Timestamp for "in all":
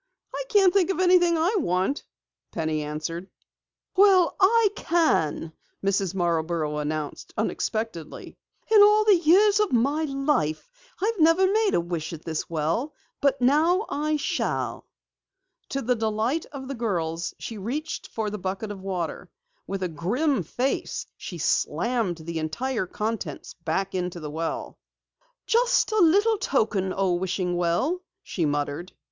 8.71-9.05